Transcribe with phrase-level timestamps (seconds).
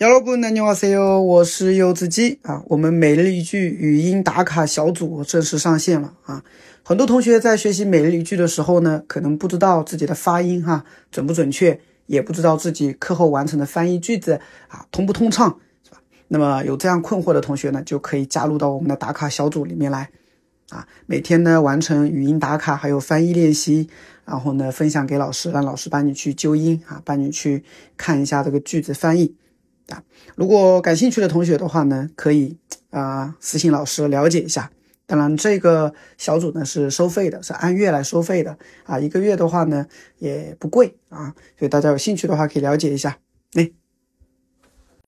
[0.00, 2.62] 여러분 안녕하세요，我是柚子鸡啊。
[2.68, 6.42] 我们每日一句语音打卡小组正式上线了啊！
[6.82, 15.98] 很多同学在学习每日一句的时候呢，可能不知道自己的发音哈准不准确，也不知道自己课后完成的翻译句子啊通不通畅，是吧？
[16.28, 20.08] 那么有这样困惑的同学呢，就可以加入到我们的打卡小组里面来
[20.70, 20.88] 啊。
[21.04, 23.90] 每天呢完成语音打卡，还有翻译练习，
[24.24, 27.62] 然后呢分享给老师，让老师帮你去纠音啊，帮你去
[27.98, 29.36] 看一下这个句子翻译。
[29.89, 30.03] 啊，
[30.35, 32.57] 如果感兴趣的同学的话呢，可以
[32.89, 34.71] 啊私信老师了解一下。
[35.05, 38.99] 当然，这个小组呢是收费的，是按月来收费的啊。
[38.99, 39.85] 一个月的话呢
[40.17, 43.19] 也不贵啊，所以大家有兴趣的话可以了解一下。
[43.53, 43.71] 哎。